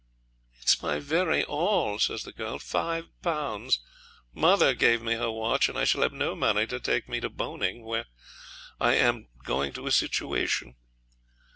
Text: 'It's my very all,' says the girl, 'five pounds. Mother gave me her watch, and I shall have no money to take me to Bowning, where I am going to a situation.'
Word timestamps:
'It's 0.59 0.81
my 0.81 0.97
very 0.99 1.43
all,' 1.43 1.99
says 1.99 2.23
the 2.23 2.31
girl, 2.31 2.57
'five 2.57 3.05
pounds. 3.21 3.81
Mother 4.33 4.73
gave 4.73 4.99
me 4.99 5.13
her 5.13 5.29
watch, 5.29 5.69
and 5.69 5.77
I 5.77 5.83
shall 5.83 6.01
have 6.01 6.11
no 6.11 6.33
money 6.33 6.65
to 6.65 6.79
take 6.79 7.07
me 7.07 7.19
to 7.19 7.29
Bowning, 7.29 7.83
where 7.85 8.07
I 8.79 8.95
am 8.95 9.27
going 9.43 9.73
to 9.73 9.85
a 9.85 9.91
situation.' 9.91 10.75